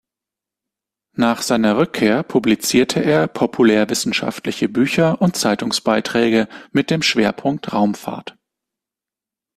Nach 1.15 1.43
seiner 1.43 1.77
Rückkehr 1.77 2.23
publizierte 2.23 3.03
er 3.05 3.27
populärwissenschaftliche 3.27 4.67
Bücher 4.67 5.21
und 5.21 5.35
Zeitungsbeiträge 5.35 6.47
mit 6.71 6.89
dem 6.89 7.03
Schwerpunkt 7.03 7.71
"Raumfahrt". 7.71 8.35